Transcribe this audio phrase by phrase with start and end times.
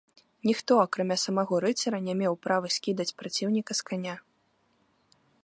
[0.49, 4.15] Ніхто, акрамя самаго рыцара не меў права скідаць праціўніка з каня.